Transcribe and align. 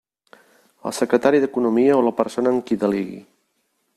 El 0.89 0.95
secretari 0.99 1.41
d'Economia 1.43 1.99
o 1.99 2.01
la 2.07 2.15
persona 2.23 2.53
en 2.57 2.61
qui 2.71 2.79
delegui. 2.87 3.21